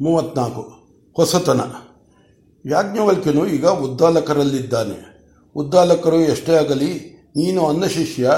[0.00, 0.72] ಮೂವತ್ನಾಲ್ಕು.
[1.16, 1.60] ಹೊಸತನ.
[2.66, 5.10] ಯಾಜ್ಞವಲ್ಕ್ಯನು ಈಗ ಉದ್ದಾಲಕರಲ್ಲಿದ್ದಾನೆ.
[5.56, 8.30] ಉದ್ದಾಲಕರು ಎಷ್ಟೇ ಆಗಲಿ, ನೀನು ಅನ್ನ ಶಿಷ್ಯ,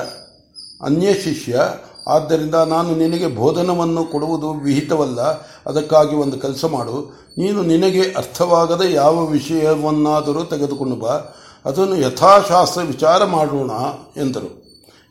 [0.83, 1.61] ಅನ್ಯ ಶಿಷ್ಯ,
[2.09, 5.21] ಆದ್ದರಿಂದ ನಾನು ನಿನಗೆ ಬೋಧನವನ್ನು ಕೊಡುವುದು ವಿಹಿತವಲ್ಲ,
[5.67, 7.27] ಅದಕ್ಕಾಗಿ ಒಂದು ಕೆಲಸ ಮಾಡು.
[7.39, 11.21] ನೀನು ನಿನಗೆ ಅರ್ಥವಾಗದ ಯಾವ ವಿಷಯವನ್ನಾದರೂ ತೆಗೆದುಕೊಂಡು ಬಾ,
[11.65, 13.71] ಅದನ್ನು ಯಥಾಶಾಸ್ತ್ರ ವಿಚಾರ ಮಾಡೋಣ
[14.17, 14.63] ಎಂದರು.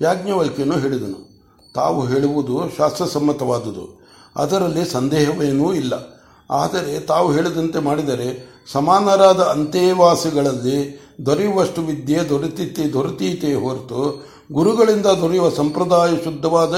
[0.01, 1.31] ಯಾಜ್ಞವಲ್ಕ್ಯನು ಹೇಳಿದನು.
[1.75, 4.01] ತಾವು ಹೇಳುವುದು ಶಾಸ್ತ್ರಸಮ್ಮತವಾದುದು.
[4.35, 6.20] ಅದರಲ್ಲಿ ಸಂದೇಹವೇನೂ ಇಲ್ಲ.
[6.51, 16.73] ಆದರೆ ತಾವು ಹೇಳಿದಂತೆ ಮಾಡಿದರೆ ಸಮಾನರಾದ ಅಂತೆವಾಸಿಗಳಲ್ಲಿ ದೊರೆಯುವಷ್ಟು ವಿದ್ಯೆ ದೊರೆತಿತ್ತೆ ದೊರೆತೀತೆ ಹೊರತು ಗುರುಗಳಿಂದ ದೊರೆಯುವ ಸಂಪ್ರದಾಯ ಶುದ್ಧವಾದ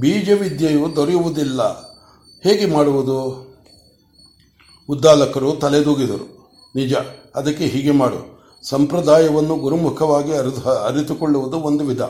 [0.00, 1.62] ಬೀಜ ವಿದ್ಯೆಯು ದೊರೆಯುವುದಿಲ್ಲ.
[2.42, 3.46] ಹೇಗೆ ಮಾಡುವುದು?
[4.88, 6.52] ಉದ್ದಾಲಕರು ತಲೆದೂಗಿದರು.
[6.76, 6.94] ನಿಜ,
[7.34, 8.36] ಅದಕ್ಕೆ ಹೀಗೆ ಮಾಡು.
[8.68, 12.00] ಸಂಪ್ರದಾಯವನ್ನು ಗುರುಮುಖವಾಗಿ ಅರಿತು ಅರಿತುಕೊಳ್ಳುವುದು ಒಂದು ವಿಧ.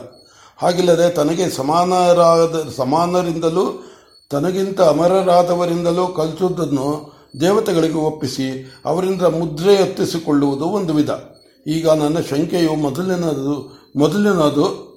[0.57, 3.83] ಹಾಗಿಲ್ಲದೆ ತನಗೆ ಸಮಾನರಾದ, ಸಮಾನರಿಂದಲೂ
[4.29, 11.09] ತನಗಿಂತ ಅಮರರಾದವರಿಂದಲೂ ಕಲಿಸುವುದನ್ನು ದೇವತೆಗಳಿಗೆ ಒಪ್ಪಿಸಿ ಅವರಿಂದ ಮುದ್ರೆ ಎತ್ತಿಸಿಕೊಳ್ಳುವುದು ಒಂದು ವಿಧ.
[11.67, 14.87] ಈಗ ನನ್ನ ಶಂಕೆಯು ಮೊದಲಿನದು ಮೊದಲಿನದು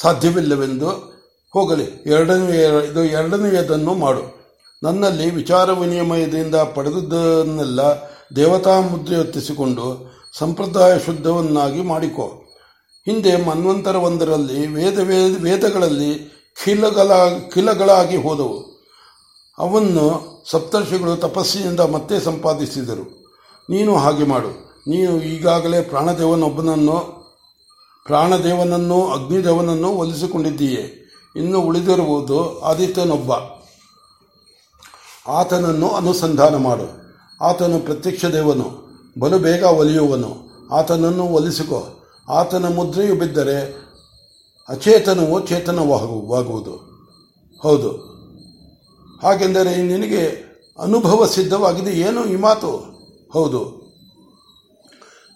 [0.00, 0.88] ಸಾಧ್ಯವಿಲ್ಲವೆಂದು
[1.52, 2.02] ಹೋಗಲಿ.
[2.06, 4.42] ಎರಡನೇ ಇದು ಎರಡನೆಯದನ್ನು ಮಾಡು.
[4.82, 7.80] ನನ್ನಲ್ಲಿ ವಿಚಾರ ವಿನಿಮಯದಿಂದ ಪಡೆದದ್ದನ್ನೆಲ್ಲ
[8.36, 12.22] ದೇವತಾ ಮುದ್ರೆ ಎತ್ತಿಸಿಕೊಂಡು ಸಂಪ್ರದಾಯ ಶುದ್ಧವನ್ನಾಗಿ ಮಾಡಿಕೊ.
[13.06, 14.98] ಹಿಂದೆ ಮನ್ವಂತರವೊಂದರಲ್ಲಿ ವೇದ,
[15.42, 17.10] ವೇದಗಳಲ್ಲಿ ಖಿಲಗಳ
[17.50, 18.72] ಖಿಲಗಳಾಗಿ ಹೋದವು.
[19.58, 23.34] ಅವನ್ನು ಸಪ್ತರ್ಷಿಗಳು ತಪಸ್ಸಿನಿಂದ ಮತ್ತೆ ಸಂಪಾದಿಸಿದರು.
[23.70, 24.72] ನೀನು ಹಾಗೆ ಮಾಡು.
[24.88, 27.22] ನೀನು ಈಗಾಗಲೇ ಪ್ರಾಣದೇವನೊಬ್ಬನನ್ನು,
[28.06, 31.02] ಪ್ರಾಣದೇವನನ್ನು ಅಗ್ನಿದೇವನನ್ನು ಒಲಿಸಿಕೊಂಡಿದ್ದೀಯೆ
[31.36, 33.32] ಇನ್ನು ಉಳಿದಿರುವುದು ಆದಿತ್ಯನೊಬ್ಬ.
[35.30, 37.16] ಆತನನ್ನು ಅನುಸಂಧಾನ ಮಾಡು.
[37.44, 38.82] ಆತನು ಪ್ರತ್ಯಕ್ಷ ದೇವನು
[39.18, 40.36] ಬಲು ಬೇಗ ಒಲಿಯುವನು.
[40.72, 41.88] ಆತನನ್ನು ಒಲಿಸಿಕೊ.
[42.28, 43.81] ಆತನ ಮುದ್ರೆಯು ಬಿದ್ದರೆ
[44.68, 46.92] ಅಚೇತನವು ಚೇತನವಾಗುವುದು.
[47.62, 48.12] ಹೌದು.
[49.22, 52.84] ಹಾಗೆಂದರೆ ನಿನಗೆ ಅನುಭವ ಸಿದ್ಧವಾಗಿದೆ ಏನು ಈ ಮಾತು?
[53.32, 53.82] ಹೌದು.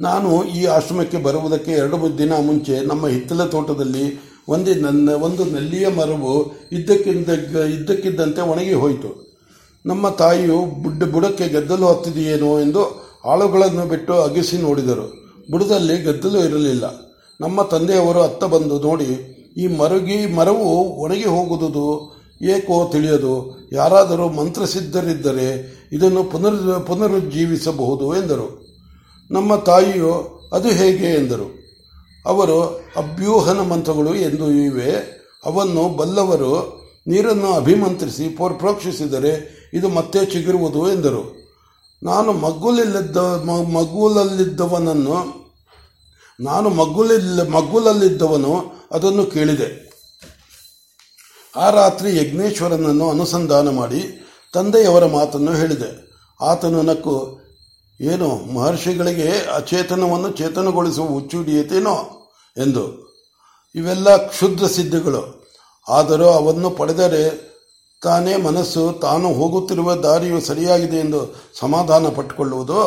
[0.00, 6.52] ನಾನು ಈ ಆಶ್ರಮಕ್ಕೆ ಬರುವುದಕ್ಕೆ ಎರಡು ದಿನ ಮುಂಚೆ ನಮ್ಮ ಹಿತ್ತಲ ತೋಟದಲ್ಲಿ ಒಂದು ನನ್ನ ಒಂದು ನೆಲ್ಲಿಯ ಮರವು
[6.72, 7.28] ಇದ್ದಕ್ಕಿದ್ದ
[7.58, 9.27] ಇದ್ದಕ್ಕಿದ್ದಂತೆ ಒಣಗಿ ಹೋಯಿತು.
[9.86, 15.12] ನಮ್ಮ ತಾಯಿಯು ಬುಡ್ ಬುಡಕ್ಕೆ ಗೆದ್ದಲು ಹತ್ತಿದೆಯೇನೋ ಎಂದು ಆಳುಗಳನ್ನು ಬಿಟ್ಟು ಅಗಿಸಿ ನೋಡಿದರು.
[15.51, 17.05] ಬುಡದಲ್ಲಿ ಗೆದ್ದಲು ಇರಲಿಲ್ಲ.
[17.41, 23.58] ನಮ್ಮ ತಂದೆಯವರು ಅತ್ತ ಬಂದು ನೋಡಿ, ಈ ಮರುಗಿ, ಮರವು ಒಣಗಿ ಹೋಗುವುದು ಏಕೋ ತಿಳಿಯದು.
[23.73, 28.67] ಯಾರಾದರೂ ಮಂತ್ರಸಿದ್ಧರಿದ್ದರೆ ಇದನ್ನು ಪುನರ್, ಪುನರುಜ್ಜೀವಿಸಬಹುದು ಎಂದರು.
[29.30, 31.67] ನಮ್ಮ ತಾಯಿಯು, ಅದು ಹೇಗೆ ಎಂದರು.
[32.27, 32.63] ಅವರು,
[32.96, 35.17] ಅಭ್ಯೂಹನ ಮಂತ್ರಗಳು ಎಂದು ಇವೆ.
[35.45, 41.36] ಅವನ್ನು ಬಲ್ಲವರು ನೀರನ್ನು ಅಭಿಮಂತ್ರಿಸಿ ಪ್ರೋಕ್ಷಿಸಿದರೆ ಇದು ಮತ್ತೆ ಚಿಗುರುವುದು ಎಂದರು.
[42.02, 43.17] ನಾನು ಮಗ್ಗುಲಿಲ್ಲದ
[43.75, 45.45] ಮಗ್ಗುಲಲ್ಲಿದ್ದವನನ್ನು
[46.41, 49.86] ನಾನು ಮಗ್ಗುಲಿಲ್ಲ ಮಗ್ಗುಲಲ್ಲಿದ್ದವನು ಅದನ್ನು ಕೇಳಿದೆ.
[51.57, 56.11] ಆ ರಾತ್ರಿ ಯಜ್ಞೇಶ್ವರನನ್ನು ಅನುಸಂಧಾನ ಮಾಡಿ ತಂದೆಯವರ ಮಾತನ್ನು ಹೇಳಿದೆ.
[56.41, 57.41] ಆತನು ನಕ್ಕು,
[58.01, 63.14] ಏನು, ಮಹರ್ಷಿಗಳಿಗೆ ಅಚೇತನವನ್ನು ಚೇತನಗೊಳಿಸುವ ಹುಚ್ಚು ಹಿಡಿಯುತ್ತೇನೋ ಎಂದು.
[63.75, 65.46] ಇವೆಲ್ಲ ಕ್ಷುದ್ರ ಸಿದ್ಧಿಗಳು.
[65.89, 67.57] ಆದರೂ ಅವನ್ನು ಪಡೆದರೆ
[68.02, 72.79] ತಾನೇ ಮನಸ್ಸು ತಾನು ಹೋಗುತ್ತಿರುವ ದಾರಿಯು ಸರಿಯಾಗಿದೆ ಎಂದು ಸಮಾಧಾನ ಪಟ್ಟುಕೊಳ್ಳುವುದು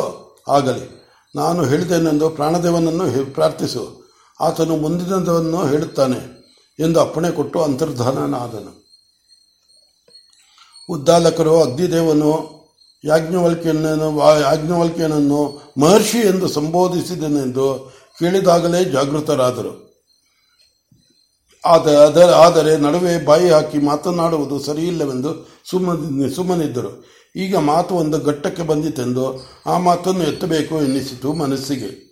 [0.48, 0.99] ಆಗಲಿ.
[1.34, 4.10] ನಾನು ಹೇಳಿದೆನೆಂದು ಪ್ರಾಣದೇವನನ್ನು ಪ್ರಾರ್ಥಿಸು.
[4.40, 6.40] ಆತನು ಮುಂದಿನದನ್ನು ಹೇಳುತ್ತಾನೆ
[6.78, 8.80] ಎಂದು ಅಪ್ಪಣೆ ಕೊಟ್ಟು ಅಂತರ್ಧಾನನಾದನು.
[10.88, 12.60] ಉದ್ದಾಲಕರು, ಅಗ್ನಿದೇವನು,
[13.04, 19.89] ಯಾಜ್ಞವಲ್ಕ್ಯನನ್ನು ಯಾಜ್ಞವಲ್ಕಿಯನನ್ನು ಮಹರ್ಷಿ ಎಂದು ಸಂಬೋಧಿಸಿದನೆಂದು ಕೇಳಿದಾಗಲೇ ಜಾಗೃತರಾದರು.
[21.64, 27.04] ಆದರೆ ನಡುವೆ ಬಾಯಿ ಹಾಕಿ ಮಾತನಾಡುವುದು ಸರಿಯಿಲ್ಲವೆಂದು ಸುಮ್ಮನೆ, ಸುಮ್ಮನಿದ್ದರು.
[27.36, 32.10] ಈಗ ಮಾತು ಒಂದು ಘಟ್ಟಕ್ಕೆ ಬಂದಿತೆಂದು ಆ ಮಾತನ್ನು ಎತ್ತಬೇಕು ಎನ್ನಿಸಿತು ಮನಸ್ಸಿಗೆ.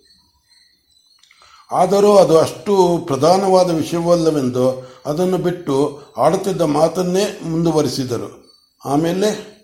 [1.71, 8.59] ಆದರೂ ಅದು ಅಷ್ಟು ಪ್ರಧಾನವಾದ ವಿಷಯವಲ್ಲವೆಂದು ಅದನ್ನು ಬಿಟ್ಟು ಆಡುತ್ತಿದ್ದ ಮಾತನ್ನೇ ಮುಂದುವರಿಸಿದರು.
[8.85, 9.59] ಆಮೇಲೆ,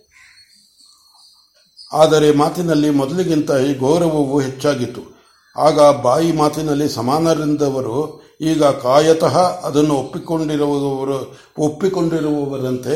[1.93, 5.15] ಆದರೆ ಮಾತಿನಲ್ಲಿ ಮೊದಲಿಗಿಂತ ಈ ಗೌರವವು ಹೆಚ್ಚಾಗಿತ್ತು.
[5.57, 12.95] ಆಗ ಬಾಯಿ ಮಾತಿನಲ್ಲಿ ಸಮಾನರಿಂದವರು ಈಗ ಕಾಯತಃ ಅದನ್ನು ಒಪ್ಪಿಕೊಂಡಿರುವವರು, ಒಪ್ಪಿಕೊಂಡಿರುವವರಂತೆ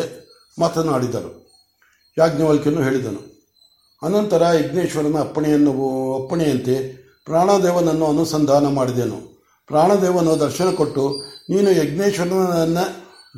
[0.59, 1.50] ಮಾತನಾಡಿದರು.
[2.17, 3.21] ಯಾಜ್ಞವಲ್ಕ್ಯನು ಹೇಳಿದನು,
[4.03, 5.71] ಅನಂತರ ಯಜ್ಞೇಶ್ವರನ ಅಪ್ಪಣೆಯನ್ನು,
[6.24, 6.75] ಅಪ್ಪಣೆಯಂತೆ
[7.25, 9.19] ಪ್ರಾಣದೇವನನ್ನು ಅನುಸಂಧಾನ ಮಾಡಿದೆನು.
[9.68, 12.77] ಪ್ರಾಣದೇವನು ದರ್ಶನ ಕೊಟ್ಟು, ನೀನು ಯಜ್ಞೇಶ್ವರನ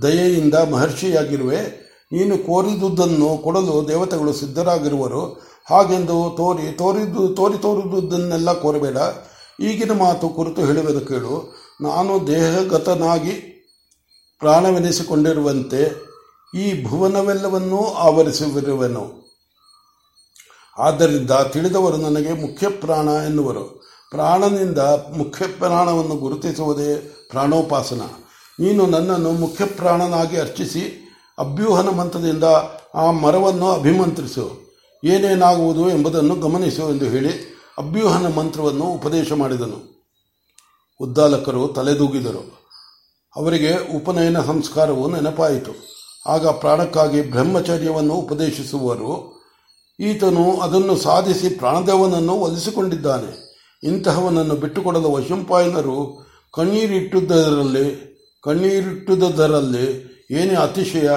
[0.04, 1.82] ದಯೆಯಿಂದ ಮಹರ್ಷಿಯಾಗಿರುವೆ.
[2.12, 5.52] ನೀನು ಕೋರಿದುದನ್ನು ಕೊಡಲು ದೇವತೆಗಳು ಸಿದ್ಧರಾಗಿರುವರು.
[5.70, 8.98] ಹಾಗೆಂದು ತೋರಿ ತೋರಿದ್ದು ತೋರಿ ತೋರಿದುದನ್ನೆಲ್ಲ ಕೋರಬೇಡ.
[9.60, 11.62] ಈಗಿನ ಮಾತು ಕುರಿತು ಹೇಳುವುದು ಕೇಳು.
[11.82, 13.32] ನಾನು ದೇಹಗತನಾಗಿ
[14.40, 16.12] ಪ್ರಾಣವೆನಿಸಿಕೊಂಡಿರುವಂತೆ
[16.56, 19.22] ಈ ಭುವನವೆಲ್ಲವನ್ನೂ ಆವರಿಸಿರುವೆನು
[20.78, 23.64] ಆದ್ದರಿಂದ ತಿಳಿದವರು ನನಗೆ ಮುಖ್ಯ ಪ್ರಾಣ ಎನ್ನುವರು.
[24.12, 24.80] ಪ್ರಾಣನಿಂದ
[25.18, 26.96] ಮುಖ್ಯ ಪ್ರಾಣವನ್ನು ಗುರುತಿಸುವುದೇ
[27.30, 28.02] ಪ್ರಾಣೋಪಾಸನ.
[28.60, 32.44] ನೀನು ನನ್ನನ್ನು ಮುಖ್ಯ ಪ್ರಾಣನಾಗಿ ಅರ್ಚಿಸಿ ಅಭ್ಯೂಹನ ಮಂತ್ರದಿಂದ
[32.96, 34.76] ಆ ಮರವನ್ನು ಅಭಿಮಂತ್ರಿಸು.
[35.04, 40.01] ಏನೇನಾಗುವುದು ಎಂಬುದನ್ನು ಗಮನಿಸು ಎಂದು ಹೇಳಿ ಅಭ್ಯೂಹನ ಮಂತ್ರವನ್ನು ಉಪದೇಶ ಮಾಡಿದನು.
[41.02, 42.62] ಉದ್ದಾಲಕರು ತಲೆದೂಗಿದರು.
[43.36, 45.72] ಅವರಿಗೆ ಉಪನಯನ ಸಂಸ್ಕಾರವು ನೆನಪಾಯಿತು.
[46.28, 49.42] ಆಗ ಪ್ರಾಣಕ್ಕಾಗಿ ಬ್ರಹ್ಮಚರ್ಯವನ್ನು ಉಪದೇಶಿಸುವರು.
[50.00, 53.52] ಈತನು ಅದನ್ನು ಸಾಧಿಸಿ ಪ್ರಾಣದೇವನನ್ನು ಒಲಿಸಿಕೊಂಡಿದ್ದಾನೆ
[53.84, 58.12] ಇಂತಹವನನ್ನು ಬಿಟ್ಟುಕೊಡಲು ವಶಂಪಾಯನರು ಕಣ್ಣೀರಿಟ್ಟುದರಲ್ಲಿ
[58.44, 61.10] ಕಣ್ಣೀರಿಟ್ಟುದರಲ್ಲಿ ಏನೇ ಅತಿಶಯ?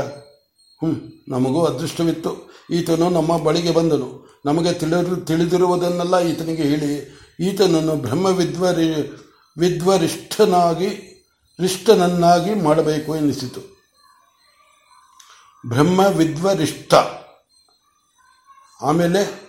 [0.83, 0.93] ಹ್ಞೂ
[1.29, 2.51] ನಮಗೂ ಅದೃಷ್ಟವಿತ್ತು.
[2.71, 4.39] ಈತನು ನಮ್ಮ ಬಳಿಗೆ ಬಂದನು.
[4.47, 9.17] ನಮಗೆ ತಿಳಿದು ತಿಳಿದಿರುವುದನ್ನೆಲ್ಲ ಈತನಿಗೆ ಹೇಳಿ, ಈತನನ್ನು ಬ್ರಹ್ಮ ವಿದ್ವರಿ
[9.59, 11.11] ವಿದ್ವರಿಷ್ಠನಾಗಿ
[11.61, 13.61] ರಿಷ್ಠನನ್ನಾಗಿ ಮಾಡಬೇಕು ಎನ್ನಿಸಿತು.
[15.69, 16.95] ಬ್ರಹ್ಮ ವಿದ್ವರಿಷ್ಠ.
[18.83, 19.45] ಆಮೇಲೆ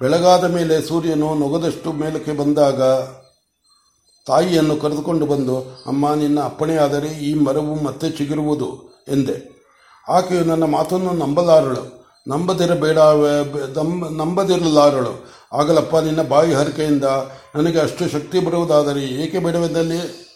[0.00, 2.82] ಬೆಳಗಾದ ಮೇಲೆ ಸೂರ್ಯನು ನೊಗದಷ್ಟು ಮೇಲಕ್ಕೆ ಬಂದಾಗ
[4.26, 9.58] ತಾಯಿಯನ್ನು ಕರೆದುಕೊಂಡು ಬಂದು, ಅಮ್ಮ, ನಿನ್ನ ಅಪ್ಪಣೆಯಾದರೆ ಈ ಮರವು ಮತ್ತೆ ಚಿಗುರುವುದು ಎಂದೆ.
[10.08, 11.97] ಆಕೆಯು ನನ್ನ ಮಾತನ್ನು ನಂಬಲಾರಳು.
[12.26, 12.98] ನಂಬದಿರಬೇಡ
[14.12, 15.38] ನಂಬದಿರಲಾರಳು.
[15.52, 17.04] ಆಗಲಪ್ಪ, ನಿನ್ನ ಬಾಯಿ ಹರಕೆಯಿಂದ
[17.56, 20.28] ನನಗೆ ಅಷ್ಟು ಶಕ್ತಿ ಬರುವುದಾದರೆ ಏಕೆ ಬೇಡವೆಂದಲ್ಲಿ?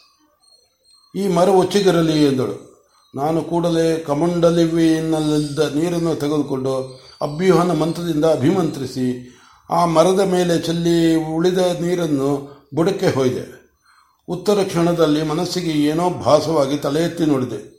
[1.17, 2.73] ಈ ಮರ ಒಚ್ಚಿಗಿರಲಿ ಎಂದಳು.
[3.15, 9.39] ನಾನು ಕೂಡಲೇ ಕಮಂಡಲಿವಿನಲ್ಲಿದ್ದ ನೀರನ್ನು ತೆಗೆದುಕೊಂಡು ಅಭ್ಯೂಹನ ಮಂತ್ರದಿಂದ ಅಭಿಮಂತ್ರಿಸಿ
[9.71, 13.63] ಆ ಮರದ ಮೇಲೆ ಚೆಲ್ಲಿ ಉಳಿದ ನೀರನ್ನು ಬುಡಕ್ಕೆ ಹೋಯಿದೆ.
[14.29, 17.73] ಉತ್ತರ ಕ್ಷಣದಲ್ಲಿ ಮನಸ್ಸಿಗೆ ಏನೋ ಭಾಸವಾಗಿ ತಲೆ ಎತ್ತಿ ನೋಡಿದೆ.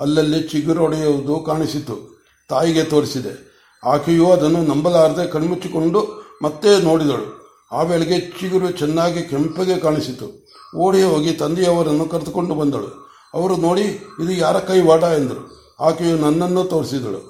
[0.00, 2.11] ಅಲ್ಲಲ್ಲಿ ಚಿಗುರೊಡೆಯುವುದು ಕಾಣಿಸಿತು.
[2.48, 3.52] ತಾಯಿಗೆ ತೋರಿಸಿದೆ.
[3.84, 7.42] ಆಕೆಯು ಅದನ್ನು ನಂಬಲಾರದೆ ಕಣ್ಮುಚ್ಚಿಕೊಂಡು ಮತ್ತೆ ನೋಡಿದಳು.
[7.72, 10.46] ಆ ವೇಳೆಗೆ ಚಿಗುರು ಚೆನ್ನಾಗಿ ಕೆಂಪಗೆ ಕಾಣಿಸಿತು.
[10.76, 13.12] ಓಡಿ ಹೋಗಿ ತಂದೆಯವರನ್ನು ಕರೆದುಕೊಂಡು ಬಂದಳು.
[13.34, 13.82] ಅವರು ನೋಡಿ,
[14.22, 15.74] ಇದು ಯಾರ ಕೈ ವಾಟ ಎಂದರು.
[15.80, 17.20] ಆಕೆಯು ನನ್ನನ್ನು ತೋರಿಸಿದಳು.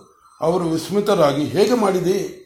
[0.41, 2.39] ಅವರು ವಿಸ್ಮಿತರಾಗಿ, ಹೇಗೆ ಮಾಡಿದಿ?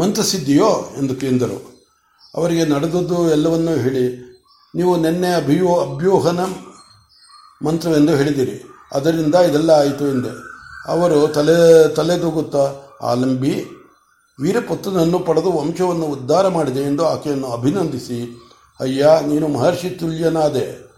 [0.00, 1.86] ಮಂತ್ರಸಿದ್ಧಿಯೋ ಎಂದು ಕೇಂದರು.
[2.34, 4.30] ಅವರಿಗೆ ನಡೆದದ್ದು ಎಲ್ಲವನ್ನೂ ಹೇಳಿ,
[4.74, 6.40] ನೀವು ನಿನ್ನೆ ಅಭಿಯೋ, ಅಭ್ಯೂಹನ
[7.66, 8.64] ಮಂತ್ರವೆಂದು ಹೇಳಿದಿರಿ.
[8.92, 10.50] ಅದರಿಂದ ಇದೆಲ್ಲ ಆಯಿತು ಎಂದೆ.
[10.86, 12.72] ಅವರು ತಲೆ ತಲೆದೂಗುತ್ತಾ
[13.02, 13.64] ಆಲಂಬಿ,
[14.40, 18.48] ವೀರಪುತ್ರನನ್ನು ಪಡೆದು ವಂಶವನ್ನು ಉದ್ಧಾರ ಮಾಡಿದೆ ಎಂದು ಆಕೆಯನ್ನು ಅಭಿನಂದಿಸಿ,
[18.80, 20.90] ಅಯ್ಯ, ನೀನು ಮಹರ್ಷಿ ತುಲ್ಯನಾದೆ.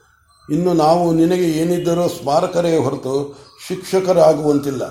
[0.50, 4.82] ಇನ್ನು ನಾವು ನಿನಗೆ ಏನಿದ್ದರೂ ಸ್ಮಾರಕರೇ ಹೊರತು ಶಿಕ್ಷಕರಾಗುವಂತಿಲ್ಲ.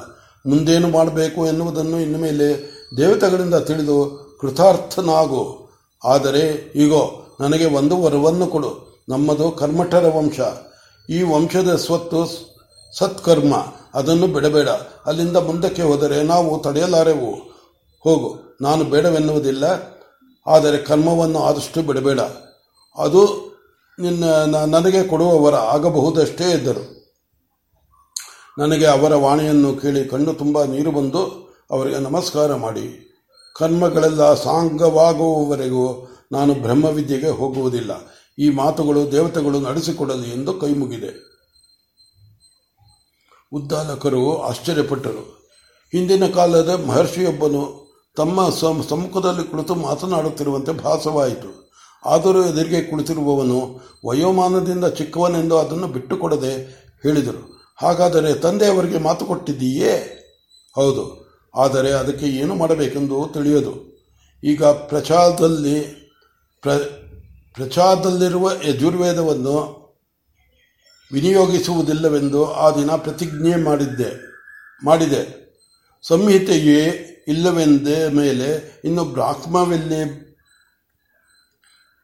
[0.47, 5.69] ಮುಂದೇನು ಮಾಡಬೇಕು ಎನ್ನುವುದನ್ನು ಇನ್ನು ಮೇಲೆ ದೇವತೆಗಳಿಂದ ತಿಳಿದು ಕೃತಾರ್ಥನಾಗು.
[6.04, 9.04] ಆದರೆ ಈಗೋ ನನಗೆ ಒಂದು ವರವನ್ನು ಕೊಡು.
[9.09, 10.39] ನಮ್ಮದು ಕರ್ಮಠರ ವಂಶ.
[11.09, 12.50] ಈ ವಂಶದ ಸ್ವತ್ತು
[12.98, 13.56] ಸತ್ಕರ್ಮ,
[13.94, 14.70] ಅದನ್ನು ಬಿಡಬೇಡ.
[15.06, 17.32] ಅಲ್ಲಿಂದ ಮುಂದಕ್ಕೆ ಹೋದರೆ ನಾವು ತಡೆಯಲಾರೆವು.
[18.00, 19.66] ಹೋಗು, ನಾನು ಬೇಡವೆನ್ನುವುದಿಲ್ಲ,
[20.48, 22.20] ಆದರೆ ಕರ್ಮವನ್ನು ಆದಷ್ಟು ಬಿಡಬೇಡ.
[22.98, 23.52] ಅದು
[24.00, 24.24] ನಿನ್ನ
[24.66, 26.84] ನನಗೆ ಕೊಡುವವರ ಆಗಬಹುದಷ್ಟೇ ಇದ್ದರು
[28.58, 31.22] ನನಗೆ ಅವರ ವಾಣಿಯನ್ನು ಕೇಳಿ ಕಣ್ಣು ತುಂಬ ನೀರು ಬಂದು
[31.72, 32.86] ಅವರಿಗೆ ನಮಸ್ಕಾರ ಮಾಡಿ.
[33.56, 35.86] ಕರ್ಮಗಳೆಲ್ಲ ಸಾಂಗವಾಗುವವರೆಗೂ
[36.32, 37.92] ನಾನು ಬ್ರಹ್ಮವಿದ್ಯೆಗೆ ಹೋಗುವುದಿಲ್ಲ.
[38.40, 41.31] ಈ ಮಾತುಗಳು ದೇವತೆಗಳು ನಡೆಸಿಕೊಡಲಿ ಎಂದು ಕೈಮುಗಿದೆ.
[43.51, 45.24] ಉದ್ದಾಲಕರು ಆಶ್ಚರ್ಯಪಟ್ಟರು.
[45.94, 47.63] ಹಿಂದಿನ ಕಾಲದ ಮಹರ್ಷಿಯೊಬ್ಬನು
[48.18, 48.48] ತಮ್ಮ
[48.89, 51.50] ಸಮ್ಮುಖದಲ್ಲಿ ಕುಳಿತು ಮಾತನಾಡುತ್ತಿರುವಂತೆ ಭಾಸವಾಯಿತು.
[52.03, 53.59] ಆದರೂ ಎದುರಿಗೆ ಕುಳಿತಿರುವವನು,
[54.06, 56.53] ವಯೋಮಾನದಿಂದ ಚಿಕ್ಕವನೆಂದು ಅದನ್ನು ಬಿಟ್ಟುಕೊಡದೆ
[57.03, 57.44] ಹೇಳಿದರು.
[57.80, 59.94] ಹಾಗಾದರೆ ತಂದೆಯವರಿಗೆ ಮಾತು ಕೊಟ್ಟಿದ್ದೀಯೇ?
[60.75, 61.04] ಹೌದು,
[61.54, 63.74] ಆದರೆ ಅದಕ್ಕೆ ಏನು ಮಾಡಬೇಕೆಂದು ತಿಳಿಯೋದು.
[64.44, 65.77] ಈಗ ಪ್ರಚಾರದಲ್ಲಿ
[66.63, 66.71] ಪ್ರ,
[67.57, 69.56] ಪ್ರಚಾರದಲ್ಲಿರುವ ಯಜುರ್ವೇದವನ್ನು
[71.12, 74.12] ವಿನಿಯೋಗಿಸುವುದಿಲ್ಲವೆಂದು ಆ ದಿನ ಪ್ರತಿಜ್ಞೆ ಮಾಡಿದ್ದೆ,
[74.84, 75.22] ಮಾಡಿದೆ.
[76.04, 76.80] ಸಂಹಿತೆಯೇ
[77.28, 80.02] ಇಲ್ಲವೆಂದ ಮೇಲೆ ಇನ್ನು ಬ್ರಾಹ್ಮವೆಲ್ಲಿ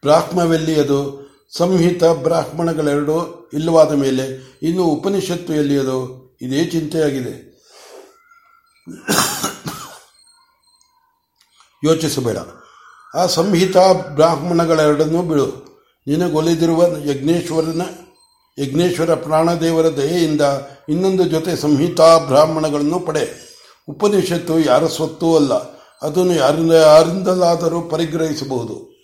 [0.01, 0.99] ಬ್ರಾಹ್ಮವೆಲ್ಲಿಯದು
[1.51, 4.25] ಸಂಹಿತ ಬ್ರಾಹ್ಮಣಗಳೆರಡು ಇಲ್ಲವಾದ ಮೇಲೆ
[4.61, 5.97] ಇನ್ನು ಉಪನಿಷತ್ತು ಎಲ್ಲಿಯದು
[6.41, 7.33] ಇದೇ ಚಿಂತೆಯಾಗಿದೆ.
[11.83, 12.37] ಯೋಚಿಸಬೇಡ.
[13.15, 13.77] ಆ ಸಂಹಿತ
[14.15, 15.47] ಬ್ರಾಹ್ಮಣಗಳೆರಡನ್ನೂ ಬಿಡು.
[16.07, 17.81] ನಿನಗೊಲಿದಿರುವ ಯಜ್ಞೇಶ್ವರನ
[18.59, 20.41] ಯಜ್ಞೇಶ್ವರ ಪ್ರಾಣದೇವರ ದಯೆಯಿಂದ
[20.89, 23.47] ಇನ್ನೊಂದು ಜೊತೆ ಸಂಹಿತಾ ಬ್ರಾಹ್ಮಣಗಳನ್ನು ಪಡೆ.
[23.89, 25.53] ಉಪನಿಷತ್ತು ಯಾರ ಸ್ವತ್ತೂ ಅಲ್ಲ.
[26.01, 28.97] ಅದನ್ನು ಯಾರಿಂದ ಯಾರಿಂದಲಾದರೂ ಪರಿಗ್ರಹಿಸಬಹುದು.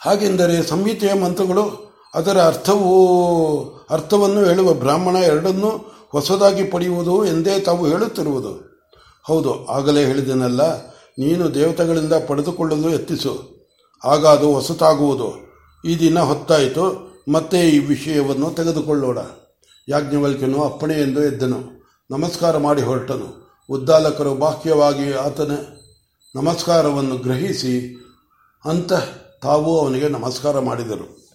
[0.00, 5.68] ಹಾಗೆಂದರೆ ಸಂಹಿತೆಯ ಮಂತ್ರಗಳು, ಅದರ ಅರ್ಥವು, ಅರ್ಥವನ್ನು ಹೇಳುವ ಬ್ರಾಹ್ಮಣ ಎರಡನ್ನೂ
[6.08, 8.82] ಹೊಸದಾಗಿ ಪಡೆಯುವುದು ಎಂದೇ ತಾವು ಹೇಳುತ್ತಿರುವುದು.
[9.26, 10.86] ಹೌದು, ಆಗಲೇ ಹೇಳಿದನಲ್ಲ,
[11.18, 13.56] ನೀನು ದೇವತೆಗಳಿಂದ ಪಡೆದುಕೊಳ್ಳಲು ಯತ್ನಿಸು.
[14.04, 15.46] ಆಗ ಅದು ಹೊಸತಾಗುವುದು.
[15.84, 17.05] ಈ ದಿನ ಹೊತ್ತಾಯಿತು.
[17.32, 19.18] ಮತ್ತೆ ಈ ವಿಷಯವನ್ನು ತೆಗೆದುಕೊಳ್ಳೋಣ.
[19.88, 21.88] ಯಾಜ್ಞವಲ್ಕ್ಯನು ಅಪ್ಪಣೆ ಎಂದು ಎದ್ದನು.
[22.10, 23.50] ನಮಸ್ಕಾರ ಮಾಡಿ ಹೊರಟನು.
[23.70, 25.50] ಉದ್ದಾಲಕರು ಬಾಹ್ಯವಾಗಿ ಆತನ
[26.36, 27.96] ನಮಸ್ಕಾರವನ್ನು ಗ್ರಹಿಸಿ
[28.64, 28.92] ಅಂತ
[29.42, 31.25] ತಾವು ಅವನಿಗೆ ನಮಸ್ಕಾರ ಮಾಡಿದರು.